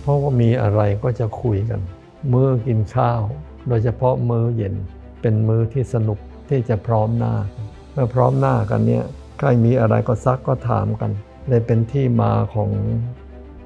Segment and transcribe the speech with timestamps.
[0.00, 1.80] เพราะว่ามีอะไรก็จะคุยกัน
[2.32, 3.20] มื้อกินข้าว
[3.68, 4.74] โดยเฉพาะมื้อเย็น
[5.20, 7.34] เป็นมื้อที่สนุกที่จะพร้อมหน้า
[7.92, 9.04] เมื่อพร้อมหน้ากันเนี่ย
[9.38, 11.10] ใครมีอะไรก็ซักก็ถามกัน
[11.48, 12.70] เลยเป็นที่มาของ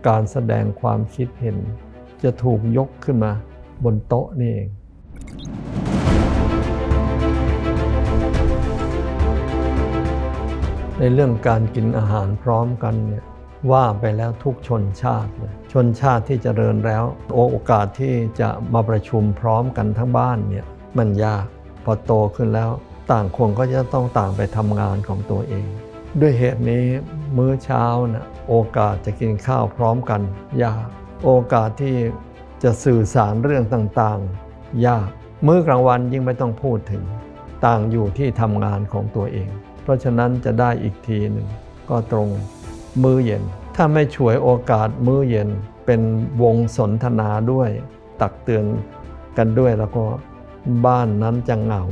[0.09, 1.57] การแสดงความคิดเห็น
[2.23, 3.33] จะถูกยกขึ้นมา
[3.85, 4.69] บนโต๊ะนี่เอง
[10.99, 13.25] ในเรื่องการกินอาหารพร้อมกันเนี่ย
[13.71, 17.05] ว่าไปแล้วทุกชนชาติเลยชนชาติที่เจริญแล้ว
[17.53, 20.67] โอกาสที่จะมาประชุมพร้อมกันทั้งบ้านเนี่ย
[20.99, 21.47] มันยาก
[21.85, 22.71] พอโตขึ้นแล้ว
[23.11, 25.69] ต่างคนก็จะต้องต่างไปทำงานของตัวเอง
[26.21, 26.85] ด้วยเหตุนี้
[27.37, 27.85] มื้อเช้า
[28.15, 30.21] นะโอกาสจะกินข้าวพร้อมกัน
[30.63, 30.87] ยาก
[31.25, 31.97] โอกาสที่
[32.63, 35.09] จะสื่อสารเรื่องต่างๆ ยาก
[35.47, 37.05] มื้อกลางวันยิ่งไม่ต้องพูดถึง
[37.67, 39.51] ต่างอยู่ที่ทำงานของตัวเอง
[39.83, 41.49] เพราะฉะนั้นจะได้อีกทีหนึ่ง
[41.91, 42.29] ก็ตรง
[43.03, 43.43] มื้อเย็น
[43.77, 45.49] ถ้าไม่ช่วยโอกาสมื้อเย็น
[45.87, 46.01] เป็น
[46.43, 47.71] วงสนทนาด้วย
[48.21, 48.65] ตักเตือน
[49.39, 50.05] กันด้วยแล้วก็
[50.87, 51.83] บ้านนั้นจะเหงา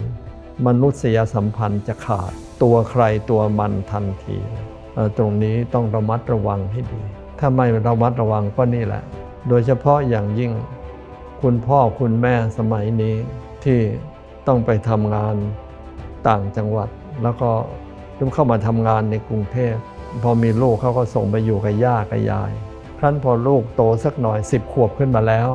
[0.66, 4.38] มนุษยสัมพันธ์จะขาด ตัวใครตัวมันทันที
[5.16, 7.02] ตรงนี้ต้องระมัดระวังให้ดี
[7.38, 9.02] ถ้าไม่ระมัดระวังก็นี่แหละ
[9.48, 10.52] โดยเฉพาะอย่างยิ่ง
[11.42, 13.14] คุณพ่อคุณแม่สมัยนี้
[13.64, 13.80] ที่
[14.46, 15.34] ต้องไปทำงาน
[16.28, 16.88] ต่างจังหวัด
[17.22, 17.50] แล้วก็
[18.18, 19.74] ต้องเข้ามาทำงานในกรุงเทพ
[20.22, 22.52] พอมีลูกเขาก็ส่งไปอยู่กับย่ากับยาย
[22.98, 25.48] ครั้นพอลูกโตสักหน่อยสิบขวบขึ้นมาแล้ว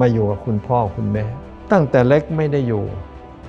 [0.00, 1.24] มาอยู่กับคุณพ่อคุณแม่
[1.72, 2.84] ตั้งแต่เล็กไม่ได้อยู่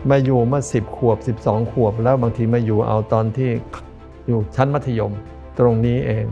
[0.09, 3.52] มาอยู่เมื่อสิบขวบ12ขวบ แล้วบางทีมาอยู่เอาตอนที่
[4.27, 5.14] อยู่ชั้นมัธยม
[5.59, 6.25] ตรงนี้เอง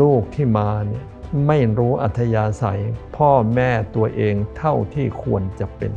[0.00, 1.04] ลูกที่มาเนี่ย
[1.46, 2.80] ไม่รู้อัธยาศัย
[3.16, 5.92] พ่อแม่ตัวเองเท่าที่ควรจะเป็น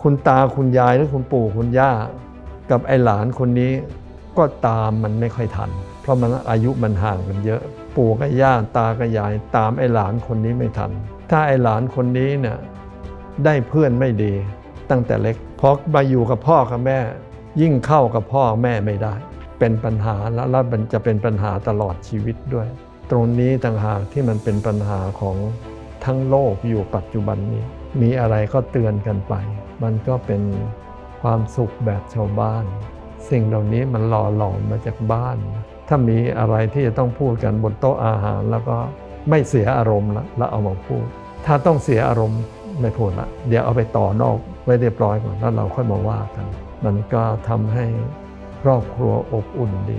[0.00, 1.92] คุณตาคุณยายหรือคุณปู่คุณย่า
[2.70, 3.72] กับไอหลานคนนี้
[4.38, 5.70] ก็ตามมันไม่ค่อยทัน
[6.08, 7.62] ราะมันอายุมันห่างกันเยอะ
[7.96, 10.90] ปู่กับย่าตากับยายตามไอ้หลานคนนี้ไม่ทัน
[11.30, 12.58] ถ้าไอ้หลานคนนี้เนี่ย
[13.44, 14.32] ได้เพื่อนไม่ดี
[14.90, 16.98] ตั้งแต่เล็กพอมาอยู่กับพ่อกับแม่
[17.60, 19.14] ยิ่งเข้ากับพ่อแม่ไม่ได้
[19.58, 22.68] เป็นปัญหาแล้วแล้วมันจะเป็นปัญหาตลอดชีวิตด้วย
[23.10, 25.36] ตรงนี้ต่างหากที่มันเป็นปัญหาของ
[26.04, 27.64] ทั้งโลกอยู่ปัจจุบันนี้
[28.00, 29.34] มีอะไรก็เตือนกันไป
[29.82, 30.42] มันก็เป็น
[31.22, 32.64] ความสุขแบบชาวบ้าน
[33.30, 35.36] สิ่งเหล่านี้มันหล่อหลอมมาจากบ้าน
[35.88, 38.76] ถ้ามีอะไรที่จะต้องพูดกันบนโต๊ะอาหาร แล้วก็
[39.30, 41.06] ไม่เสียอารมณ์ละแล้วเอามาพูด
[41.46, 42.40] ถ้าต้องเสียอารมณ์
[42.80, 46.46] ไม่พูดละเดี๋ยวเอาไปต่อนอกไว้เรียบร้อยก่อนแล้วเราค่อยมาว่ากัน
[46.84, 47.86] มันก็ทำให้
[48.62, 49.98] ครอบครัวอบอุ่นดี